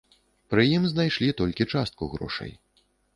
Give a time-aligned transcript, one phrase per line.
[0.53, 2.51] Пры ім знайшлі толькі частку грошай.